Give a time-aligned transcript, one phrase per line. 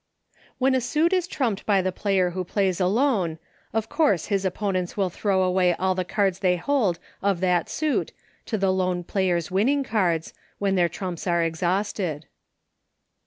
[0.31, 0.43] PLAYING ALONE.
[0.45, 3.37] 55 When a suit is trumped by the player who Plays Alone,
[3.71, 8.11] of course his opponents will throw away all the cards they hold of that suit
[8.47, 12.25] to the lone player's winning cards, when their trumps are exhausted.